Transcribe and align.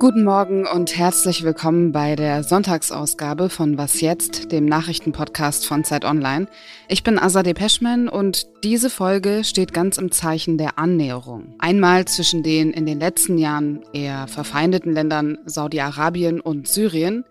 Guten 0.00 0.22
Morgen 0.22 0.64
und 0.64 0.96
herzlich 0.96 1.42
willkommen 1.42 1.90
bei 1.90 2.14
der 2.14 2.44
Sonntagsausgabe 2.44 3.48
von 3.48 3.78
Was 3.78 4.00
jetzt, 4.00 4.52
dem 4.52 4.64
Nachrichtenpodcast 4.64 5.66
von 5.66 5.82
Zeit 5.82 6.04
Online. 6.04 6.46
Ich 6.86 7.02
bin 7.02 7.18
Azadeh 7.18 7.52
Peschman 7.52 8.08
und 8.08 8.46
diese 8.62 8.90
Folge 8.90 9.42
steht 9.42 9.74
ganz 9.74 9.98
im 9.98 10.12
Zeichen 10.12 10.56
der 10.56 10.78
Annäherung. 10.78 11.56
Einmal 11.58 12.04
zwischen 12.04 12.44
den 12.44 12.70
in 12.70 12.86
den 12.86 13.00
letzten 13.00 13.38
Jahren 13.38 13.82
eher 13.92 14.28
verfeindeten 14.28 14.92
Ländern 14.92 15.38
Saudi-Arabien 15.46 16.40
und 16.40 16.68
Syrien 16.68 17.24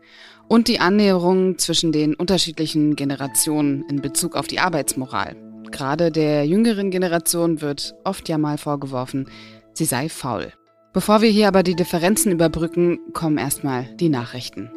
und 0.49 0.67
die 0.67 0.81
Annäherung 0.81 1.57
zwischen 1.59 1.93
den 1.93 2.15
unterschiedlichen 2.15 2.97
Generationen 2.97 3.85
in 3.89 4.01
Bezug 4.01 4.35
auf 4.35 4.47
die 4.47 4.59
Arbeitsmoral. 4.59 5.37
Gerade 5.71 6.11
der 6.11 6.45
jüngeren 6.45 6.91
Generation 6.91 7.61
wird 7.61 7.95
oft 8.03 8.27
ja 8.27 8.37
mal 8.37 8.57
vorgeworfen, 8.57 9.29
sie 9.71 9.85
sei 9.85 10.09
faul. 10.09 10.51
Bevor 10.93 11.21
wir 11.21 11.29
hier 11.29 11.47
aber 11.47 11.63
die 11.63 11.75
Differenzen 11.75 12.31
überbrücken, 12.31 12.99
kommen 13.13 13.37
erstmal 13.37 13.85
die 13.95 14.09
Nachrichten. 14.09 14.71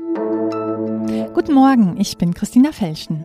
Guten 1.33 1.55
Morgen, 1.55 1.97
ich 1.99 2.19
bin 2.19 2.35
Christina 2.35 2.73
Felschen. 2.73 3.25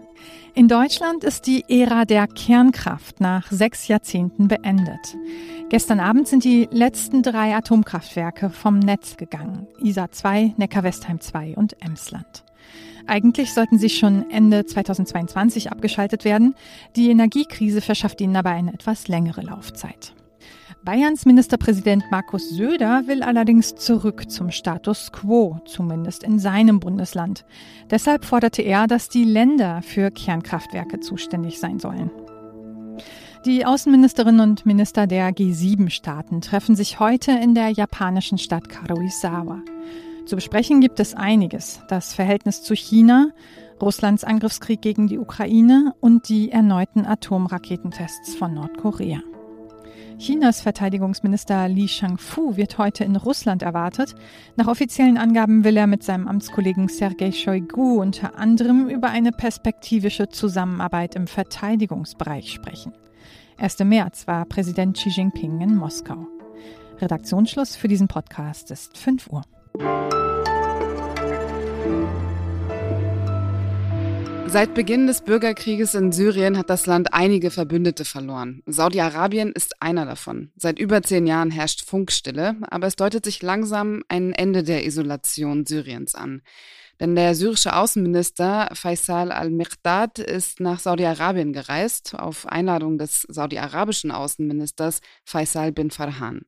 In 0.53 0.67
Deutschland 0.67 1.23
ist 1.23 1.48
die 1.48 1.66
Ära 1.67 2.05
der 2.05 2.27
Kernkraft 2.27 3.20
nach 3.20 3.52
sechs 3.52 3.88
Jahrzehnten 3.88 4.48
beendet. 4.48 5.17
Gestern 5.70 5.99
Abend 5.99 6.27
sind 6.27 6.44
die 6.44 6.70
letzten 6.71 7.23
drei 7.23 7.55
Atomkraftwerke 7.55 8.49
vom 8.49 8.80
Netz 8.80 9.17
gegangen. 9.17 9.67
ISA 9.80 10.11
2, 10.11 10.53
Neckar-Westheim 10.58 11.20
2 11.20 11.55
und 11.55 11.75
Emsland. 11.83 12.45
Eigentlich 13.08 13.53
sollten 13.53 13.77
sie 13.77 13.89
schon 13.89 14.30
Ende 14.31 14.66
2022 14.66 15.72
abgeschaltet 15.72 16.25
werden. 16.25 16.55
Die 16.95 17.09
Energiekrise 17.09 17.81
verschafft 17.81 18.22
ihnen 18.22 18.36
aber 18.36 18.52
eine 18.52 18.73
etwas 18.73 19.08
längere 19.08 19.41
Laufzeit. 19.41 20.14
Bayerns 20.85 21.25
Ministerpräsident 21.25 22.03
Markus 22.12 22.48
Söder 22.52 23.08
will 23.08 23.23
allerdings 23.23 23.73
zurück 23.73 24.30
zum 24.30 24.52
Status 24.52 25.11
quo, 25.11 25.58
zumindest 25.66 26.23
in 26.23 26.38
seinem 26.38 26.80
Bundesland. 26.80 27.44
Deshalb 27.89 28.23
forderte 28.23 28.61
er, 28.61 28.86
dass 28.86 29.09
die 29.09 29.23
Länder 29.23 29.81
für 29.81 30.11
Kernkraftwerke 30.11 31.00
zuständig 31.00 31.59
sein 31.59 31.80
sollen. 31.80 32.11
Die 33.47 33.66
Außenministerinnen 33.66 34.41
und 34.41 34.67
Minister 34.67 35.08
der 35.08 35.31
G7-Staaten 35.31 36.41
treffen 36.41 36.75
sich 36.75 37.00
heute 37.00 37.31
in 37.31 37.56
der 37.56 37.69
japanischen 37.69 38.38
Stadt 38.38 38.69
Karuizawa. 38.69 39.63
Zu 40.28 40.36
besprechen 40.36 40.81
gibt 40.81 41.00
es 41.00 41.16
einiges. 41.16 41.81
Das 41.88 42.13
Verhältnis 42.13 42.61
zu 42.61 42.75
China, 42.75 43.31
Russlands 43.81 44.23
Angriffskrieg 44.23 44.83
gegen 44.83 45.08
die 45.08 45.17
Ukraine 45.17 45.95
und 46.00 46.30
die 46.30 46.52
erneuten 46.52 47.08
Atomraketentests 47.08 48.36
von 48.36 48.53
Nordkorea. 48.53 49.19
Chinas 50.17 50.61
Verteidigungsminister 50.61 51.67
Li 51.67 51.88
Shangfu 51.88 52.55
wird 52.55 52.77
heute 52.77 53.03
in 53.03 53.16
Russland 53.16 53.63
erwartet. 53.63 54.16
Nach 54.55 54.67
offiziellen 54.67 55.17
Angaben 55.17 55.63
will 55.63 55.75
er 55.75 55.88
mit 55.88 56.03
seinem 56.03 56.27
Amtskollegen 56.27 56.88
Sergei 56.88 57.31
Shoigu 57.31 58.02
unter 58.02 58.38
anderem 58.38 58.88
über 58.89 59.09
eine 59.09 59.31
perspektivische 59.31 60.30
Zusammenarbeit 60.30 61.16
im 61.16 61.27
Verteidigungsbereich 61.27 62.52
sprechen. 62.52 62.94
1. 63.57 63.80
März 63.80 64.25
war 64.27 64.45
Präsident 64.45 64.97
Xi 64.97 65.09
Jinping 65.09 65.61
in 65.61 65.75
Moskau. 65.75 66.27
Redaktionsschluss 67.00 67.75
für 67.75 67.89
diesen 67.89 68.07
Podcast 68.07 68.72
ist 68.72 68.97
5 68.97 69.27
Uhr. 69.27 70.25
Seit 74.56 74.73
Beginn 74.73 75.06
des 75.06 75.20
Bürgerkrieges 75.20 75.95
in 75.95 76.14
Syrien 76.14 76.58
hat 76.58 76.70
das 76.70 76.86
Land 76.86 77.14
einige 77.14 77.52
Verbündete 77.52 78.06
verloren. 78.06 78.64
Saudi-Arabien 78.66 79.52
ist 79.52 79.81
einer 79.81 80.06
davon. 80.06 80.53
Seit 80.56 80.80
über 80.80 81.03
zehn 81.03 81.28
Jahren 81.28 81.52
herrscht 81.52 81.84
Funkstille, 81.84 82.56
aber 82.70 82.88
es 82.88 82.95
deutet 82.95 83.25
sich 83.25 83.42
langsam 83.42 84.03
ein 84.08 84.31
Ende 84.31 84.64
der 84.64 84.86
Isolation 84.86 85.66
Syriens 85.66 86.16
an. 86.16 86.42
Denn 87.02 87.16
der 87.16 87.35
syrische 87.35 87.75
Außenminister 87.75 88.69
Faisal 88.72 89.34
al-Miqdad 89.34 90.19
ist 90.19 90.62
nach 90.62 90.79
Saudi-Arabien 90.79 91.52
gereist, 91.52 92.16
auf 92.18 92.47
Einladung 92.47 92.97
des 92.97 93.24
saudi-arabischen 93.28 94.12
Außenministers 94.12 95.02
Faisal 95.25 95.74
bin 95.74 95.91
Farhan. 95.91 96.44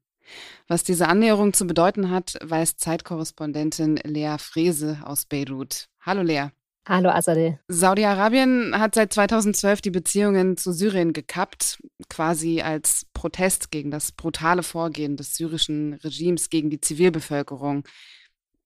Was 0.70 0.86
diese 0.86 1.10
Annäherung 1.10 1.52
zu 1.52 1.68
bedeuten 1.68 2.10
hat, 2.10 2.38
weiß 2.42 2.78
Zeitkorrespondentin 2.78 3.98
Lea 4.06 4.38
Frese 4.40 5.00
aus 5.04 5.26
Beirut. 5.26 5.90
Hallo 6.00 6.22
Lea. 6.22 6.52
Hallo 6.88 7.10
Azadeh. 7.10 7.58
Saudi-Arabien 7.68 8.80
hat 8.80 8.96
seit 8.96 9.12
2012 9.12 9.82
die 9.82 9.92
Beziehungen 9.92 10.56
zu 10.56 10.72
Syrien 10.72 11.12
gekappt, 11.12 11.80
quasi 12.08 12.62
als 12.62 13.06
Protest 13.14 13.72
gegen 13.72 13.92
das 13.92 14.14
brutale 14.14 14.64
Vorgehen 14.64 15.18
des 15.18 15.36
syrischen 15.36 15.96
Regimes 15.96 16.50
gegen 16.50 16.70
die 16.70 16.80
Zivilbevölkerung. 16.80 17.84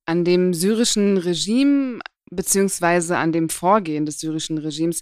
An 0.06 0.24
dem 0.24 0.54
syrischen 0.54 1.18
Regime 1.18 2.00
beziehungsweise 2.30 3.18
an 3.18 3.32
dem 3.32 3.50
Vorgehen 3.50 4.06
des 4.06 4.20
syrischen 4.20 4.60
Regimes 4.60 5.02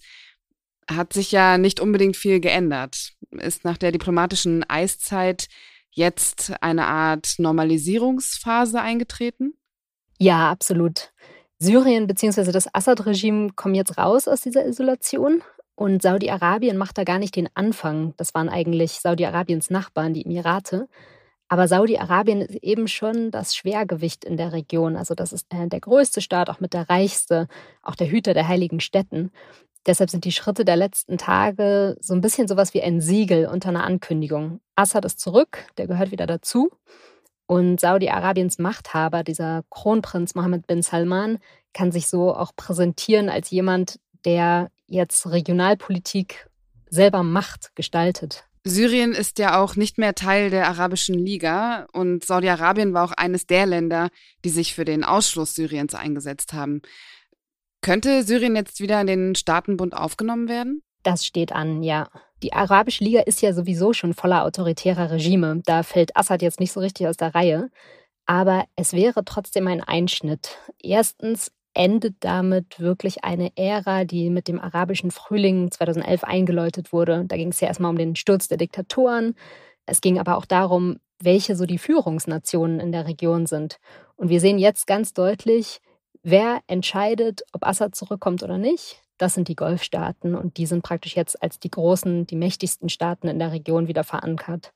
hat 0.90 1.12
sich 1.12 1.34
ja 1.34 1.58
nicht 1.58 1.82
unbedingt 1.82 2.16
viel 2.16 2.40
geändert. 2.40 3.12
Ist 3.32 3.66
nach 3.66 3.78
der 3.78 3.92
diplomatischen 3.92 4.64
Eiszeit 4.70 5.50
jetzt 5.92 6.54
eine 6.62 6.88
Art 6.88 7.36
Normalisierungsphase 7.38 8.80
eingetreten? 8.80 9.56
Ja, 10.20 10.50
absolut. 10.50 11.12
Syrien 11.62 12.08
bzw. 12.08 12.54
das 12.54 12.74
Assad-Regime 12.74 13.52
kommen 13.54 13.76
jetzt 13.76 13.98
raus 13.98 14.30
aus 14.30 14.40
dieser 14.40 14.66
Isolation 14.66 15.44
und 15.76 16.02
Saudi-Arabien 16.02 16.78
macht 16.78 16.98
da 16.98 17.04
gar 17.04 17.20
nicht 17.20 17.36
den 17.36 17.50
Anfang. 17.54 18.14
Das 18.16 18.34
waren 18.34 18.48
eigentlich 18.48 19.02
Saudi-Arabiens 19.02 19.70
Nachbarn, 19.70 20.14
die 20.14 20.26
Emirate. 20.26 20.88
Aber 21.50 21.68
Saudi-Arabien 21.68 22.42
ist 22.42 22.64
eben 22.64 22.88
schon 22.88 23.32
das 23.32 23.56
Schwergewicht 23.56 24.24
in 24.24 24.38
der 24.38 24.54
Region. 24.54 24.96
Also 24.96 25.16
das 25.16 25.34
ist 25.34 25.48
äh, 25.54 25.68
der 25.68 25.82
größte 25.82 26.22
Staat, 26.22 26.50
auch 26.50 26.62
mit 26.62 26.74
der 26.74 26.90
reichste, 26.90 27.48
auch 27.82 27.96
der 27.96 28.10
Hüter 28.10 28.34
der 28.34 28.48
heiligen 28.48 28.80
Städten. 28.80 29.32
Deshalb 29.86 30.10
sind 30.10 30.24
die 30.24 30.32
Schritte 30.32 30.64
der 30.64 30.78
letzten 30.78 31.18
Tage 31.18 31.98
so 32.00 32.14
ein 32.14 32.22
bisschen 32.22 32.48
sowas 32.48 32.74
wie 32.74 32.84
ein 32.84 33.02
Siegel 33.02 33.48
unter 33.48 33.70
einer 33.70 33.84
Ankündigung. 33.84 34.62
Assad 34.76 35.04
ist 35.04 35.20
zurück, 35.20 35.66
der 35.78 35.88
gehört 35.88 36.12
wieder 36.12 36.28
dazu. 36.28 36.70
Und 37.50 37.80
Saudi-Arabiens 37.80 38.60
Machthaber, 38.60 39.24
dieser 39.24 39.64
Kronprinz 39.72 40.36
Mohammed 40.36 40.68
bin 40.68 40.84
Salman, 40.84 41.40
kann 41.74 41.92
sich 41.92 42.08
so 42.08 42.32
auch 42.36 42.56
präsentieren 42.56 43.28
als 43.28 43.50
jemand, 43.50 44.00
der 44.24 44.70
jetzt 44.86 45.26
Regionalpolitik 45.26 46.48
selber 46.92 47.24
Macht 47.24 47.76
gestaltet. 47.76 48.44
Syrien 48.66 49.14
ist 49.14 49.40
ja 49.40 49.60
auch 49.60 49.76
nicht 49.76 49.98
mehr 49.98 50.14
Teil 50.14 50.52
der 50.52 50.68
Arabischen 50.68 51.16
Liga 51.16 51.88
und 51.92 52.24
Saudi-Arabien 52.24 52.94
war 52.94 53.06
auch 53.06 53.14
eines 53.14 53.48
der 53.48 53.66
Länder, 53.66 54.10
die 54.46 54.50
sich 54.50 54.76
für 54.76 54.86
den 54.86 55.04
Ausschluss 55.04 55.56
Syriens 55.56 55.96
eingesetzt 55.96 56.54
haben. 56.54 56.84
Könnte 57.82 58.22
Syrien 58.22 58.56
jetzt 58.56 58.80
wieder 58.80 59.02
in 59.02 59.08
den 59.08 59.34
Staatenbund 59.34 59.96
aufgenommen 59.96 60.50
werden? 60.50 60.84
Das 61.02 61.26
steht 61.26 61.52
an, 61.52 61.82
ja. 61.82 62.10
Die 62.42 62.54
Arabische 62.54 63.04
Liga 63.04 63.22
ist 63.22 63.42
ja 63.42 63.54
sowieso 63.54 63.92
schon 63.94 64.14
voller 64.14 64.46
autoritärer 64.46 65.12
Regime. 65.12 65.62
Da 65.66 65.84
fällt 65.84 66.16
Assad 66.16 66.42
jetzt 66.42 66.60
nicht 66.60 66.72
so 66.72 66.80
richtig 66.80 67.08
aus 67.08 67.18
der 67.18 67.36
Reihe. 67.36 67.70
Aber 68.26 68.66
es 68.76 68.94
wäre 68.94 69.26
trotzdem 69.26 69.68
ein 69.68 69.84
Einschnitt. 69.84 70.58
Erstens 70.82 71.52
endet 71.74 72.16
damit 72.22 72.80
wirklich 72.80 73.24
eine 73.24 73.52
Ära, 73.58 74.06
die 74.06 74.30
mit 74.30 74.48
dem 74.48 74.60
arabischen 74.60 75.12
Frühling 75.12 75.72
2011 75.72 76.24
eingeläutet 76.24 76.94
wurde. 76.94 77.26
Da 77.26 77.36
ging 77.36 77.50
es 77.50 77.60
ja 77.60 77.68
erstmal 77.68 77.92
um 77.92 77.98
den 77.98 78.16
Sturz 78.16 78.48
der 78.48 78.58
Diktatoren. 78.58 79.36
Es 79.86 80.02
ging 80.02 80.20
aber 80.20 80.38
auch 80.38 80.46
darum, 80.46 81.00
welche 81.22 81.56
so 81.56 81.66
die 81.66 81.78
Führungsnationen 81.78 82.80
in 82.80 82.92
der 82.92 83.08
Region 83.08 83.46
sind. 83.46 83.80
Und 84.16 84.30
wir 84.30 84.40
sehen 84.40 84.60
jetzt 84.60 84.88
ganz 84.88 85.14
deutlich, 85.14 85.80
wer 86.24 86.62
entscheidet, 86.68 87.42
ob 87.52 87.66
Assad 87.66 87.96
zurückkommt 87.96 88.44
oder 88.44 88.58
nicht. 88.58 89.02
Das 89.20 89.34
sind 89.34 89.50
die 89.50 89.56
Golfstaaten 89.56 90.34
und 90.34 90.56
die 90.58 90.66
sind 90.66 90.82
praktisch 90.82 91.16
jetzt 91.16 91.44
als 91.44 91.60
die 91.60 91.70
großen, 91.70 92.26
die 92.26 92.38
mächtigsten 92.38 92.88
Staaten 92.88 93.28
in 93.28 93.38
der 93.38 93.52
Region 93.52 93.90
wieder 93.90 94.06
verankert. 94.06 94.72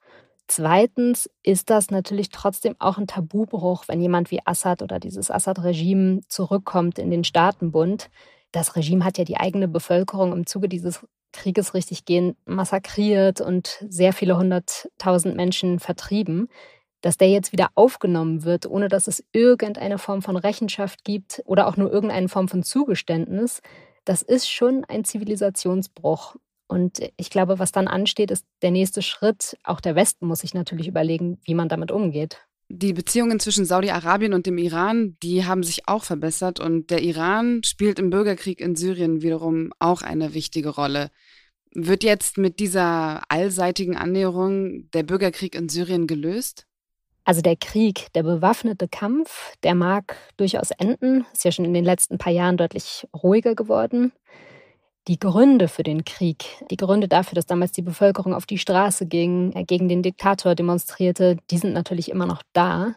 Zweitens 0.47 1.29
ist 1.43 1.69
das 1.69 1.89
natürlich 1.91 2.27
trotzdem 2.29 2.75
auch 2.77 2.97
ein 2.97 3.07
Tabubruch, 3.07 3.85
wenn 3.87 4.01
jemand 4.01 4.31
wie 4.31 4.45
Assad 4.45 4.81
oder 4.81 4.99
dieses 4.99 5.31
Assad-Regime 5.31 6.19
zurückkommt 6.27 6.99
in 6.99 7.09
den 7.09 7.23
Staatenbund. 7.23 8.09
Das 8.51 8.75
Regime 8.75 9.05
hat 9.05 9.17
ja 9.17 9.23
die 9.23 9.37
eigene 9.37 9.69
Bevölkerung 9.69 10.33
im 10.33 10.45
Zuge 10.45 10.67
dieses 10.67 11.07
Krieges 11.31 11.73
richtig 11.73 12.03
gehend 12.03 12.35
massakriert 12.45 13.39
und 13.39 13.83
sehr 13.87 14.11
viele 14.11 14.37
hunderttausend 14.37 15.37
Menschen 15.37 15.79
vertrieben. 15.79 16.49
Dass 16.99 17.15
der 17.17 17.29
jetzt 17.29 17.53
wieder 17.53 17.69
aufgenommen 17.75 18.43
wird, 18.43 18.65
ohne 18.65 18.89
dass 18.89 19.07
es 19.07 19.23
irgendeine 19.31 19.97
Form 19.97 20.21
von 20.21 20.35
Rechenschaft 20.35 21.05
gibt 21.05 21.41
oder 21.45 21.67
auch 21.67 21.77
nur 21.77 21.91
irgendeine 21.91 22.27
Form 22.27 22.49
von 22.49 22.63
Zugeständnis, 22.63 23.61
das 24.05 24.21
ist 24.21 24.49
schon 24.49 24.85
ein 24.85 25.03
Zivilisationsbruch. 25.03 26.35
Und 26.67 26.99
ich 27.17 27.29
glaube, 27.29 27.59
was 27.59 27.71
dann 27.71 27.87
ansteht, 27.87 28.31
ist 28.31 28.45
der 28.61 28.71
nächste 28.71 29.01
Schritt. 29.01 29.57
Auch 29.63 29.79
der 29.79 29.95
Westen 29.95 30.25
muss 30.25 30.39
sich 30.39 30.53
natürlich 30.53 30.87
überlegen, 30.87 31.39
wie 31.43 31.53
man 31.53 31.69
damit 31.69 31.91
umgeht. 31.91 32.39
Die 32.69 32.93
Beziehungen 32.93 33.39
zwischen 33.39 33.65
Saudi-Arabien 33.65 34.33
und 34.33 34.47
dem 34.47 34.57
Iran, 34.57 35.17
die 35.21 35.45
haben 35.45 35.63
sich 35.63 35.87
auch 35.87 36.03
verbessert 36.03 36.59
und 36.59 36.89
der 36.89 37.03
Iran 37.03 37.61
spielt 37.63 37.99
im 37.99 38.09
Bürgerkrieg 38.09 38.59
in 38.61 38.75
Syrien 38.75 39.21
wiederum 39.21 39.71
auch 39.79 40.01
eine 40.01 40.33
wichtige 40.33 40.69
Rolle. 40.69 41.11
Wird 41.71 42.03
jetzt 42.03 42.37
mit 42.37 42.59
dieser 42.59 43.21
allseitigen 43.29 43.95
Annäherung 43.95 44.89
der 44.91 45.03
Bürgerkrieg 45.03 45.55
in 45.55 45.69
Syrien 45.69 46.07
gelöst? 46.07 46.65
Also 47.25 47.41
der 47.41 47.55
Krieg, 47.55 48.07
der 48.15 48.23
bewaffnete 48.23 48.87
Kampf, 48.87 49.53
der 49.63 49.75
mag 49.75 50.17
durchaus 50.37 50.71
enden. 50.71 51.25
Ist 51.31 51.45
ja 51.45 51.51
schon 51.51 51.65
in 51.65 51.73
den 51.73 51.85
letzten 51.85 52.17
paar 52.17 52.33
Jahren 52.33 52.57
deutlich 52.57 53.07
ruhiger 53.13 53.55
geworden. 53.55 54.11
Die 55.07 55.19
Gründe 55.19 55.67
für 55.67 55.83
den 55.83 56.05
Krieg, 56.05 56.45
die 56.71 56.77
Gründe 56.77 57.07
dafür, 57.07 57.35
dass 57.35 57.45
damals 57.45 57.73
die 57.73 57.81
Bevölkerung 57.81 58.33
auf 58.33 58.45
die 58.45 58.57
Straße 58.57 59.05
ging, 59.05 59.51
äh, 59.53 59.63
gegen 59.65 59.89
den 59.89 60.01
Diktator 60.01 60.55
demonstrierte, 60.55 61.37
die 61.51 61.57
sind 61.57 61.73
natürlich 61.73 62.09
immer 62.09 62.25
noch 62.25 62.41
da. 62.53 62.95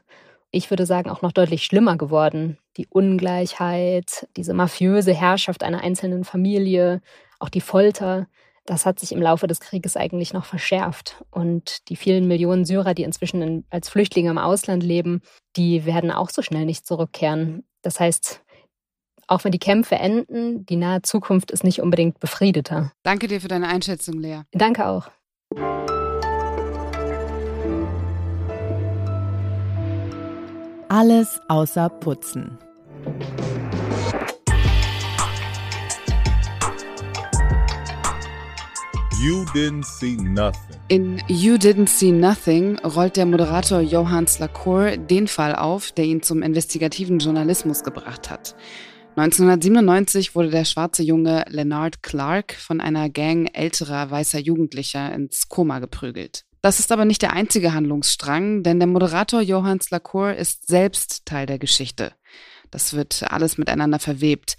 Ich 0.52 0.70
würde 0.70 0.86
sagen, 0.86 1.10
auch 1.10 1.22
noch 1.22 1.32
deutlich 1.32 1.64
schlimmer 1.64 1.96
geworden. 1.96 2.58
Die 2.76 2.86
Ungleichheit, 2.88 4.28
diese 4.36 4.54
mafiöse 4.54 5.12
Herrschaft 5.12 5.64
einer 5.64 5.82
einzelnen 5.82 6.24
Familie, 6.24 7.00
auch 7.40 7.48
die 7.48 7.60
Folter, 7.60 8.28
das 8.66 8.84
hat 8.84 8.98
sich 8.98 9.12
im 9.12 9.22
Laufe 9.22 9.46
des 9.46 9.60
Krieges 9.60 9.96
eigentlich 9.96 10.32
noch 10.32 10.44
verschärft. 10.44 11.24
Und 11.30 11.88
die 11.88 11.96
vielen 11.96 12.28
Millionen 12.28 12.64
Syrer, 12.64 12.94
die 12.94 13.04
inzwischen 13.04 13.42
in, 13.42 13.64
als 13.70 13.88
Flüchtlinge 13.88 14.30
im 14.30 14.38
Ausland 14.38 14.82
leben, 14.82 15.22
die 15.56 15.86
werden 15.86 16.10
auch 16.10 16.30
so 16.30 16.42
schnell 16.42 16.66
nicht 16.66 16.86
zurückkehren. 16.86 17.64
Das 17.82 18.00
heißt, 18.00 18.42
auch 19.28 19.44
wenn 19.44 19.52
die 19.52 19.58
Kämpfe 19.58 19.96
enden, 19.96 20.66
die 20.66 20.76
nahe 20.76 21.02
Zukunft 21.02 21.50
ist 21.50 21.64
nicht 21.64 21.80
unbedingt 21.80 22.20
befriedeter. 22.20 22.92
Danke 23.02 23.28
dir 23.28 23.40
für 23.40 23.48
deine 23.48 23.68
Einschätzung, 23.68 24.18
Lea. 24.20 24.42
Danke 24.52 24.86
auch. 24.86 25.08
Alles 30.88 31.40
außer 31.48 31.88
Putzen. 31.88 32.58
You 39.26 39.44
didn't 39.46 39.82
see 39.82 40.16
nothing. 40.16 40.76
In 40.86 41.20
You 41.26 41.56
Didn't 41.56 41.88
See 41.88 42.12
Nothing 42.12 42.78
rollt 42.78 43.16
der 43.16 43.26
Moderator 43.26 43.80
Johannes 43.80 44.38
Lacour 44.38 44.96
den 44.96 45.26
Fall 45.26 45.56
auf, 45.56 45.90
der 45.90 46.04
ihn 46.04 46.22
zum 46.22 46.42
investigativen 46.42 47.18
Journalismus 47.18 47.82
gebracht 47.82 48.30
hat. 48.30 48.54
1997 49.16 50.36
wurde 50.36 50.50
der 50.50 50.64
schwarze 50.64 51.02
Junge 51.02 51.44
Leonard 51.48 52.04
Clark 52.04 52.54
von 52.54 52.80
einer 52.80 53.08
Gang 53.08 53.50
älterer 53.52 54.12
weißer 54.12 54.38
Jugendlicher 54.38 55.12
ins 55.12 55.48
Koma 55.48 55.80
geprügelt. 55.80 56.44
Das 56.62 56.78
ist 56.78 56.92
aber 56.92 57.04
nicht 57.04 57.22
der 57.22 57.32
einzige 57.32 57.74
Handlungsstrang, 57.74 58.62
denn 58.62 58.78
der 58.78 58.86
Moderator 58.86 59.40
Johannes 59.40 59.90
Lacour 59.90 60.34
ist 60.34 60.68
selbst 60.68 61.26
Teil 61.26 61.46
der 61.46 61.58
Geschichte. 61.58 62.12
Das 62.70 62.94
wird 62.94 63.24
alles 63.28 63.58
miteinander 63.58 63.98
verwebt. 63.98 64.56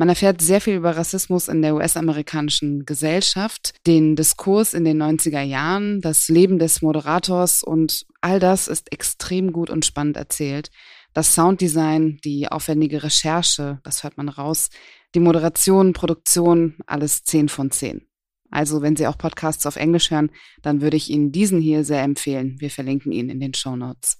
Man 0.00 0.08
erfährt 0.08 0.40
sehr 0.40 0.60
viel 0.60 0.76
über 0.76 0.96
Rassismus 0.96 1.48
in 1.48 1.60
der 1.60 1.74
US-amerikanischen 1.74 2.84
Gesellschaft, 2.84 3.74
den 3.84 4.14
Diskurs 4.14 4.72
in 4.72 4.84
den 4.84 5.02
90er 5.02 5.42
Jahren, 5.42 6.00
das 6.00 6.28
Leben 6.28 6.60
des 6.60 6.82
Moderators 6.82 7.64
und 7.64 8.06
all 8.20 8.38
das 8.38 8.68
ist 8.68 8.92
extrem 8.92 9.52
gut 9.52 9.70
und 9.70 9.84
spannend 9.84 10.16
erzählt. 10.16 10.70
Das 11.14 11.34
Sounddesign, 11.34 12.20
die 12.24 12.46
aufwendige 12.46 13.02
Recherche, 13.02 13.80
das 13.82 14.04
hört 14.04 14.16
man 14.16 14.28
raus, 14.28 14.68
die 15.16 15.20
Moderation, 15.20 15.94
Produktion, 15.94 16.76
alles 16.86 17.24
10 17.24 17.48
von 17.48 17.72
10. 17.72 18.06
Also 18.52 18.82
wenn 18.82 18.94
Sie 18.94 19.08
auch 19.08 19.18
Podcasts 19.18 19.66
auf 19.66 19.74
Englisch 19.74 20.12
hören, 20.12 20.30
dann 20.62 20.80
würde 20.80 20.96
ich 20.96 21.10
Ihnen 21.10 21.32
diesen 21.32 21.60
hier 21.60 21.82
sehr 21.82 22.04
empfehlen. 22.04 22.54
Wir 22.60 22.70
verlinken 22.70 23.10
ihn 23.10 23.30
in 23.30 23.40
den 23.40 23.52
Show 23.52 23.74
Notes. 23.74 24.18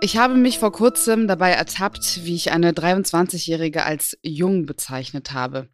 Ich 0.00 0.16
habe 0.16 0.36
mich 0.36 0.60
vor 0.60 0.70
kurzem 0.70 1.26
dabei 1.26 1.50
ertappt, 1.50 2.20
wie 2.22 2.36
ich 2.36 2.52
eine 2.52 2.70
23-Jährige 2.70 3.84
als 3.84 4.16
jung 4.22 4.64
bezeichnet 4.64 5.32
habe. 5.32 5.68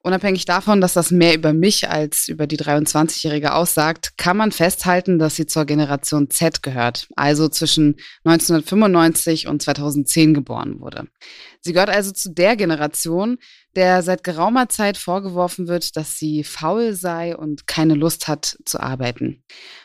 Unabhängig 0.00 0.44
davon, 0.44 0.80
dass 0.80 0.92
das 0.92 1.10
mehr 1.10 1.34
über 1.34 1.52
mich 1.52 1.88
als 1.88 2.28
über 2.28 2.46
die 2.46 2.58
23-Jährige 2.58 3.52
aussagt, 3.52 4.16
kann 4.16 4.36
man 4.36 4.52
festhalten, 4.52 5.18
dass 5.18 5.34
sie 5.34 5.46
zur 5.46 5.64
Generation 5.64 6.30
Z 6.30 6.62
gehört, 6.62 7.08
also 7.16 7.48
zwischen 7.48 7.96
1995 8.24 9.48
und 9.48 9.60
2010 9.60 10.34
geboren 10.34 10.78
wurde. 10.78 11.08
Sie 11.60 11.72
gehört 11.72 11.90
also 11.90 12.12
zu 12.12 12.32
der 12.32 12.54
Generation, 12.54 13.38
der 13.74 14.02
seit 14.02 14.22
geraumer 14.22 14.68
Zeit 14.68 14.98
vorgeworfen 14.98 15.66
wird, 15.66 15.96
dass 15.96 16.16
sie 16.16 16.44
faul 16.44 16.92
sei 16.92 17.34
und 17.36 17.66
keine 17.66 17.94
Lust 17.94 18.28
hat 18.28 18.56
zu 18.66 18.78
arbeiten. 18.78 19.42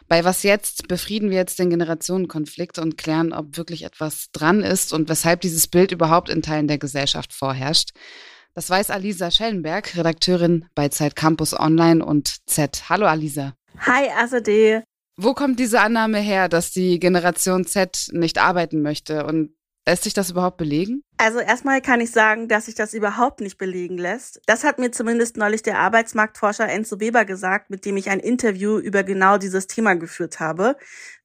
Bei 0.09 0.25
Was 0.25 0.41
jetzt 0.41 0.87
befrieden 0.87 1.29
wir 1.29 1.37
jetzt 1.37 1.59
den 1.59 1.69
Generationenkonflikt 1.69 2.79
und 2.79 2.97
klären, 2.97 3.31
ob 3.31 3.57
wirklich 3.57 3.83
etwas 3.83 4.31
dran 4.31 4.63
ist 4.63 4.91
und 4.91 5.07
weshalb 5.07 5.41
dieses 5.41 5.67
Bild 5.67 5.91
überhaupt 5.91 6.29
in 6.29 6.41
Teilen 6.41 6.67
der 6.67 6.79
Gesellschaft 6.79 7.31
vorherrscht. 7.31 7.91
Das 8.55 8.71
weiß 8.71 8.89
Alisa 8.89 9.29
Schellenberg, 9.29 9.95
Redakteurin 9.95 10.65
bei 10.73 10.89
Zeit 10.89 11.15
Campus 11.15 11.53
Online 11.53 12.03
und 12.03 12.37
Z. 12.47 12.89
Hallo 12.89 13.05
Alisa. 13.05 13.53
Hi 13.81 14.09
Azadeh. 14.09 14.81
Wo 15.15 15.35
kommt 15.35 15.59
diese 15.59 15.79
Annahme 15.79 16.17
her, 16.17 16.49
dass 16.49 16.71
die 16.71 16.99
Generation 16.99 17.67
Z 17.67 18.07
nicht 18.11 18.39
arbeiten 18.39 18.81
möchte 18.81 19.27
und 19.27 19.51
Lässt 19.89 20.03
sich 20.03 20.13
das 20.13 20.29
überhaupt 20.29 20.57
belegen? 20.57 21.01
Also 21.21 21.39
erstmal 21.39 21.81
kann 21.81 21.99
ich 21.99 22.11
sagen, 22.11 22.47
dass 22.47 22.67
sich 22.67 22.75
das 22.75 22.93
überhaupt 22.93 23.41
nicht 23.41 23.57
belegen 23.57 23.97
lässt. 23.97 24.39
Das 24.45 24.63
hat 24.63 24.79
mir 24.79 24.89
zumindest 24.91 25.35
neulich 25.35 25.61
der 25.61 25.77
Arbeitsmarktforscher 25.77 26.69
Enzo 26.69 27.01
Weber 27.01 27.25
gesagt, 27.25 27.69
mit 27.69 27.83
dem 27.83 27.97
ich 27.97 28.09
ein 28.09 28.21
Interview 28.21 28.77
über 28.77 29.03
genau 29.03 29.37
dieses 29.37 29.67
Thema 29.67 29.95
geführt 29.95 30.39
habe. 30.39 30.77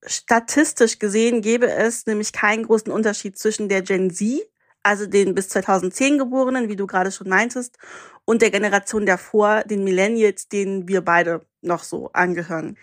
Statistisch 0.05 0.99
gesehen 0.99 1.43
gäbe 1.43 1.71
es 1.71 2.07
nämlich 2.07 2.33
keinen 2.33 2.65
großen 2.65 2.91
Unterschied 2.91 3.39
zwischen 3.39 3.69
der 3.69 3.83
Gen 3.83 4.11
Z, 4.11 4.43
also 4.83 5.07
den 5.07 5.33
bis 5.33 5.49
2010 5.51 6.19
geborenen, 6.19 6.69
wie 6.69 6.77
du 6.77 6.89
gerade 6.89 7.13
schon 7.13 7.29
meintest, 7.29 7.79
und 8.25 8.43
der 8.43 8.51
Generation 8.51 9.07
davor, 9.07 9.63
den 9.63 9.85
Millennials, 9.85 10.49
denen 10.49 10.89
wir 10.89 11.03
beide 11.03 11.47
noch 11.63 11.85
so 11.85 12.11
angehören. 12.15 12.77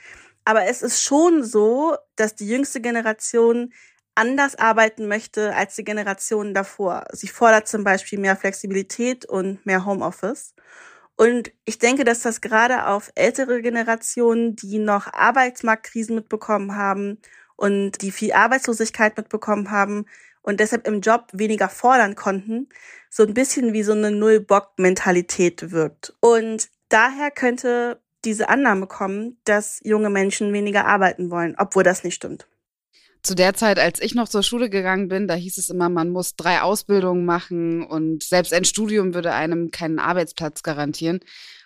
Aber 0.46 0.64
es 0.64 0.82
ist 0.82 1.04
schon 1.04 1.44
so, 1.44 1.98
dass 2.16 2.36
die 2.36 2.48
jüngste 2.48 2.80
Generation 2.80 3.74
anders 4.16 4.56
arbeiten 4.56 5.08
möchte 5.08 5.56
als 5.56 5.76
die 5.76 5.84
Generationen 5.84 6.54
davor. 6.54 7.06
Sie 7.12 7.28
fordert 7.28 7.68
zum 7.68 7.84
Beispiel 7.84 8.20
mehr 8.20 8.36
Flexibilität 8.36 9.26
und 9.26 9.66
mehr 9.66 9.86
Homeoffice. 9.86 10.54
Und 11.16 11.52
ich 11.66 11.78
denke, 11.78 12.04
dass 12.04 12.22
das 12.22 12.42
gerade 12.42 12.88
auf 12.88 13.12
ältere 13.16 13.62
Generationen, 13.62 14.56
die 14.56 14.80
noch 14.80 15.12
Arbeitsmarktkrisen 15.14 16.16
mitbekommen 16.16 16.76
haben 16.76 17.20
und 17.56 18.02
die 18.02 18.12
viel 18.12 18.34
Arbeitslosigkeit 18.34 19.16
mitbekommen 19.18 19.72
haben 19.72 20.06
und 20.42 20.60
deshalb 20.60 20.88
im 20.88 21.02
Job 21.02 21.28
weniger 21.32 21.70
fordern 21.70 22.16
konnten, 22.16 22.70
so 23.10 23.24
ein 23.24 23.34
bisschen 23.34 23.74
wie 23.74 23.84
so 23.84 23.92
eine 23.92 24.10
Null-Bock-Mentalität 24.10 25.72
wirkt. 25.72 26.16
Und 26.22 26.70
daher 26.90 27.30
könnte 27.30 28.02
diese 28.26 28.50
Annahme 28.50 28.88
kommen, 28.88 29.38
dass 29.44 29.80
junge 29.84 30.10
Menschen 30.10 30.54
weniger 30.54 30.86
arbeiten 30.86 31.30
wollen, 31.30 31.56
obwohl 31.58 31.84
das 31.84 32.04
nicht 32.04 32.16
stimmt 32.16 32.48
zu 33.24 33.36
der 33.36 33.54
Zeit, 33.54 33.80
als 33.80 34.02
ich 34.02 34.16
noch 34.16 34.28
zur 34.28 34.44
Schule 34.44 34.70
gegangen 34.70 35.08
bin, 35.08 35.28
da 35.28 35.36
hieß 35.36 35.58
es 35.58 35.70
immer, 35.70 35.90
man 35.90 36.10
muss 36.10 36.36
drei 36.36 36.62
Ausbildungen 36.62 37.26
machen 37.26 37.84
und 37.84 38.24
selbst 38.24 38.54
ein 38.54 38.66
Studium 38.66 39.14
würde 39.14 39.34
einem 39.34 39.72
keinen 39.72 40.00
Arbeitsplatz 40.00 40.64
garantieren. 40.64 41.20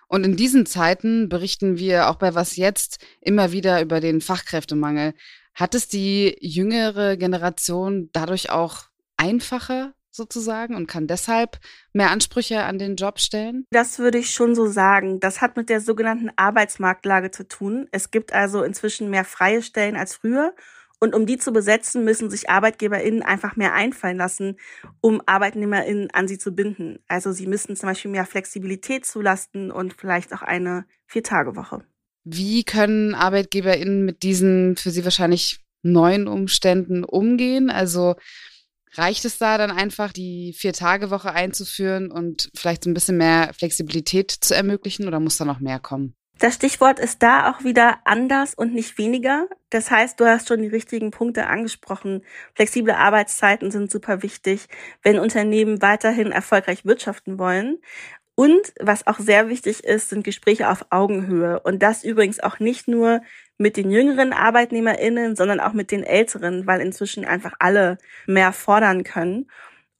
Und 0.07 0.23
in 0.23 0.35
diesen 0.35 0.65
Zeiten 0.65 1.29
berichten 1.29 1.77
wir 1.77 2.09
auch 2.09 2.15
bei 2.15 2.35
Was 2.35 2.57
jetzt 2.57 3.03
immer 3.21 3.51
wieder 3.51 3.81
über 3.81 3.99
den 3.99 4.21
Fachkräftemangel. 4.21 5.13
Hat 5.53 5.73
es 5.73 5.87
die 5.87 6.37
jüngere 6.41 7.17
Generation 7.17 8.09
dadurch 8.11 8.49
auch 8.49 8.83
einfacher 9.17 9.93
sozusagen 10.11 10.75
und 10.75 10.87
kann 10.87 11.07
deshalb 11.07 11.59
mehr 11.93 12.11
Ansprüche 12.11 12.63
an 12.63 12.77
den 12.77 12.95
Job 12.95 13.19
stellen? 13.19 13.65
Das 13.71 13.99
würde 13.99 14.17
ich 14.17 14.29
schon 14.29 14.55
so 14.55 14.67
sagen. 14.67 15.19
Das 15.19 15.41
hat 15.41 15.57
mit 15.57 15.69
der 15.69 15.81
sogenannten 15.81 16.29
Arbeitsmarktlage 16.35 17.31
zu 17.31 17.47
tun. 17.47 17.87
Es 17.91 18.11
gibt 18.11 18.33
also 18.33 18.63
inzwischen 18.63 19.09
mehr 19.09 19.25
freie 19.25 19.61
Stellen 19.61 19.95
als 19.95 20.15
früher 20.15 20.53
und 20.99 21.13
um 21.13 21.25
die 21.25 21.37
zu 21.37 21.51
besetzen, 21.51 22.03
müssen 22.03 22.29
sich 22.29 22.49
ArbeitgeberInnen 22.49 23.21
einfach 23.21 23.55
mehr 23.55 23.73
einfallen 23.73 24.17
lassen, 24.17 24.57
um 25.01 25.21
ArbeitnehmerInnen 25.25 26.09
an 26.11 26.27
sie 26.27 26.37
zu 26.37 26.53
binden. 26.53 26.99
Also 27.07 27.31
sie 27.31 27.47
müssten 27.47 27.75
zum 27.75 27.89
Beispiel 27.89 28.11
mehr 28.11 28.25
Flexibilität 28.25 29.05
zulasten 29.05 29.71
und 29.71 29.93
vielleicht 29.93 30.33
auch 30.33 30.41
eine 30.41 30.85
Vier-Tage-Woche. 31.07 31.83
Wie 32.23 32.63
können 32.63 33.13
ArbeitgeberInnen 33.13 34.03
mit 34.03 34.23
diesen 34.23 34.77
für 34.77 34.89
sie 34.89 35.03
wahrscheinlich 35.03 35.59
neuen 35.83 36.27
Umständen 36.27 37.03
umgehen? 37.03 37.69
Also 37.69 38.15
reicht 38.93 39.25
es 39.25 39.37
da 39.37 39.57
dann 39.57 39.71
einfach, 39.71 40.11
die 40.11 40.53
Vier-Tage-Woche 40.57 41.31
einzuführen 41.31 42.11
und 42.11 42.49
vielleicht 42.55 42.83
so 42.83 42.89
ein 42.89 42.93
bisschen 42.93 43.17
mehr 43.17 43.51
Flexibilität 43.53 44.31
zu 44.31 44.55
ermöglichen 44.55 45.07
oder 45.07 45.19
muss 45.19 45.37
da 45.37 45.45
noch 45.45 45.59
mehr 45.59 45.79
kommen? 45.79 46.15
Das 46.39 46.55
Stichwort 46.55 46.99
ist 46.99 47.23
da 47.23 47.49
auch 47.49 47.63
wieder 47.63 47.99
anders 48.03 48.53
und 48.55 48.73
nicht 48.73 48.97
weniger. 48.97 49.47
Das 49.69 49.89
heißt, 49.89 50.19
du 50.19 50.25
hast 50.25 50.49
schon 50.49 50.61
die 50.61 50.67
richtigen 50.67 51.11
Punkte 51.11 51.47
angesprochen. 51.47 52.23
Flexible 52.53 52.93
Arbeitszeiten 52.93 53.71
sind 53.71 53.89
super 53.89 54.21
wichtig, 54.21 54.67
wenn 55.01 55.17
Unternehmen 55.17 55.81
weiterhin 55.81 56.33
erfolgreich 56.33 56.83
wirtschaften 56.83 57.39
wollen. 57.39 57.77
Und 58.35 58.73
was 58.81 59.07
auch 59.07 59.19
sehr 59.19 59.47
wichtig 59.47 59.85
ist, 59.85 60.09
sind 60.09 60.25
Gespräche 60.25 60.69
auf 60.69 60.87
Augenhöhe. 60.89 61.61
Und 61.61 61.81
das 61.81 62.03
übrigens 62.03 62.41
auch 62.41 62.59
nicht 62.59 62.89
nur 62.89 63.21
mit 63.57 63.77
den 63.77 63.89
jüngeren 63.89 64.33
ArbeitnehmerInnen, 64.33 65.37
sondern 65.37 65.61
auch 65.61 65.71
mit 65.71 65.89
den 65.89 66.03
älteren, 66.03 66.67
weil 66.67 66.81
inzwischen 66.81 67.23
einfach 67.23 67.53
alle 67.59 67.97
mehr 68.27 68.51
fordern 68.51 69.05
können. 69.05 69.49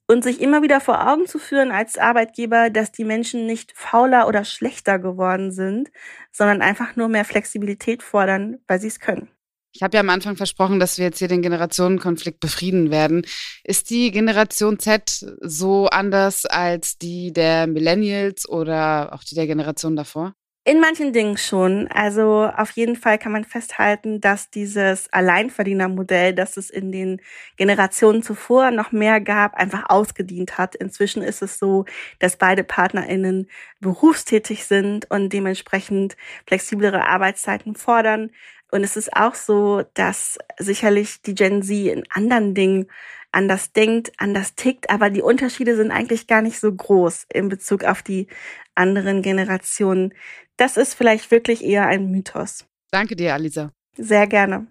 Und 0.08 0.22
sich 0.22 0.40
immer 0.40 0.62
wieder 0.62 0.80
vor 0.80 1.08
Augen 1.08 1.26
zu 1.26 1.38
führen 1.38 1.70
als 1.70 1.98
Arbeitgeber, 1.98 2.70
dass 2.70 2.92
die 2.92 3.04
Menschen 3.04 3.46
nicht 3.46 3.72
fauler 3.74 4.28
oder 4.28 4.44
schlechter 4.44 4.98
geworden 4.98 5.50
sind, 5.50 5.90
sondern 6.32 6.62
einfach 6.62 6.96
nur 6.96 7.08
mehr 7.08 7.24
Flexibilität 7.24 8.02
fordern, 8.02 8.58
weil 8.66 8.80
sie 8.80 8.88
es 8.88 9.00
können. 9.00 9.28
Ich 9.72 9.82
habe 9.82 9.94
ja 9.94 10.00
am 10.00 10.08
Anfang 10.08 10.36
versprochen, 10.36 10.80
dass 10.80 10.96
wir 10.96 11.04
jetzt 11.04 11.18
hier 11.18 11.28
den 11.28 11.42
Generationenkonflikt 11.42 12.40
befrieden 12.40 12.90
werden. 12.90 13.26
Ist 13.62 13.90
die 13.90 14.10
Generation 14.10 14.78
Z 14.78 15.26
so 15.42 15.88
anders 15.88 16.46
als 16.46 16.96
die 16.96 17.30
der 17.30 17.66
Millennials 17.66 18.48
oder 18.48 19.12
auch 19.12 19.22
die 19.22 19.34
der 19.34 19.46
Generation 19.46 19.94
davor? 19.94 20.32
In 20.68 20.80
manchen 20.80 21.12
Dingen 21.12 21.36
schon. 21.36 21.86
Also 21.92 22.50
auf 22.56 22.72
jeden 22.72 22.96
Fall 22.96 23.18
kann 23.18 23.30
man 23.30 23.44
festhalten, 23.44 24.20
dass 24.20 24.50
dieses 24.50 25.08
Alleinverdienermodell, 25.12 26.34
das 26.34 26.56
es 26.56 26.70
in 26.70 26.90
den 26.90 27.20
Generationen 27.56 28.20
zuvor 28.24 28.72
noch 28.72 28.90
mehr 28.90 29.20
gab, 29.20 29.54
einfach 29.54 29.88
ausgedient 29.88 30.58
hat. 30.58 30.74
Inzwischen 30.74 31.22
ist 31.22 31.40
es 31.40 31.60
so, 31.60 31.84
dass 32.18 32.36
beide 32.36 32.64
PartnerInnen 32.64 33.48
berufstätig 33.78 34.64
sind 34.64 35.08
und 35.08 35.32
dementsprechend 35.32 36.16
flexiblere 36.48 37.06
Arbeitszeiten 37.06 37.76
fordern. 37.76 38.32
Und 38.72 38.82
es 38.82 38.96
ist 38.96 39.16
auch 39.16 39.36
so, 39.36 39.84
dass 39.94 40.36
sicherlich 40.58 41.22
die 41.22 41.36
Gen 41.36 41.62
Z 41.62 41.76
in 41.76 42.02
anderen 42.10 42.54
Dingen 42.54 42.88
anders 43.30 43.72
denkt, 43.72 44.12
anders 44.16 44.56
tickt, 44.56 44.90
aber 44.90 45.10
die 45.10 45.22
Unterschiede 45.22 45.76
sind 45.76 45.92
eigentlich 45.92 46.26
gar 46.26 46.42
nicht 46.42 46.58
so 46.58 46.72
groß 46.72 47.26
in 47.32 47.48
Bezug 47.48 47.84
auf 47.84 48.02
die 48.02 48.28
anderen 48.76 49.22
Generationen. 49.22 50.14
Das 50.56 50.76
ist 50.76 50.94
vielleicht 50.94 51.30
wirklich 51.30 51.64
eher 51.64 51.86
ein 51.86 52.10
Mythos. 52.10 52.66
Danke 52.90 53.16
dir, 53.16 53.34
Alisa. 53.34 53.72
Sehr 53.96 54.26
gerne. 54.26 54.66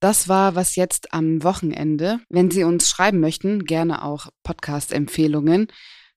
Das 0.00 0.28
war 0.28 0.54
was 0.54 0.76
jetzt 0.76 1.12
am 1.12 1.42
Wochenende. 1.42 2.20
Wenn 2.28 2.50
Sie 2.50 2.62
uns 2.64 2.88
schreiben 2.88 3.20
möchten, 3.20 3.64
gerne 3.64 4.04
auch 4.04 4.28
Podcast-Empfehlungen. 4.44 5.68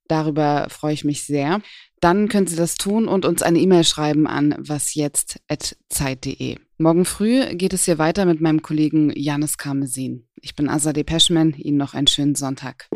Darüber 0.08 0.68
freue 0.70 0.94
ich 0.94 1.04
mich 1.04 1.26
sehr. 1.26 1.62
Dann 2.00 2.28
können 2.28 2.48
Sie 2.48 2.56
das 2.56 2.76
tun 2.76 3.08
und 3.08 3.26
uns 3.26 3.42
eine 3.42 3.60
E-Mail 3.60 3.84
schreiben 3.84 4.28
an 4.28 4.56
wasjetzt.zeit.de. 4.60 6.58
Morgen 6.78 7.06
früh 7.06 7.46
geht 7.56 7.74
es 7.74 7.86
hier 7.86 7.98
weiter 7.98 8.26
mit 8.26 8.42
meinem 8.42 8.62
Kollegen 8.62 9.12
Janis 9.16 9.58
Karmesin. 9.58 10.28
Ich 10.42 10.56
bin 10.56 10.68
Azadeh 10.70 11.04
Peschman. 11.04 11.54
Ihnen 11.54 11.78
noch 11.78 11.94
einen 11.94 12.08
schönen 12.08 12.36
Sonntag. 12.36 12.90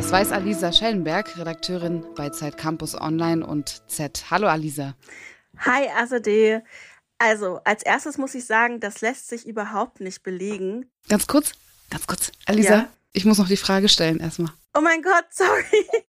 Das 0.00 0.12
weiß 0.12 0.32
Alisa 0.32 0.72
Schellenberg, 0.72 1.36
Redakteurin 1.36 2.06
bei 2.16 2.30
Zeit 2.30 2.56
Campus 2.56 2.98
Online 2.98 3.46
und 3.46 3.82
Z. 3.86 4.30
Hallo 4.30 4.48
Alisa. 4.48 4.94
Hi 5.58 5.88
Azadeh. 5.94 6.62
Also, 7.18 7.60
als 7.64 7.82
erstes 7.82 8.16
muss 8.16 8.34
ich 8.34 8.46
sagen, 8.46 8.80
das 8.80 9.02
lässt 9.02 9.28
sich 9.28 9.46
überhaupt 9.46 10.00
nicht 10.00 10.22
belegen. 10.22 10.90
Ganz 11.10 11.26
kurz, 11.26 11.52
ganz 11.90 12.06
kurz. 12.06 12.32
Alisa, 12.46 12.74
ja? 12.74 12.88
ich 13.12 13.26
muss 13.26 13.36
noch 13.36 13.46
die 13.46 13.58
Frage 13.58 13.90
stellen 13.90 14.20
erstmal. 14.20 14.50
Oh 14.72 14.80
mein 14.80 15.02
Gott, 15.02 15.26
sorry. 15.28 16.02